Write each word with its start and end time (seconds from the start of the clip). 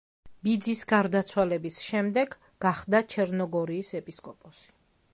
ბიძის 0.45 0.79
გარდაცვალების 0.91 1.77
შემდეგ 1.89 2.35
გახდა 2.67 3.05
ჩერნოგორიის 3.15 3.97
ეპისკოპოსი. 4.03 4.69